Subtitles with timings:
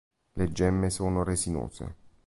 [0.33, 1.95] Le gemme sono resinose.